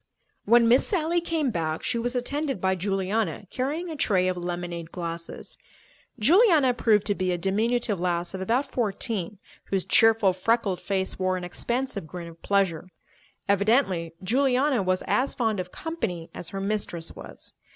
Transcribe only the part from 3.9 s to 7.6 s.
a tray of lemonade glasses. Juliana proved to be a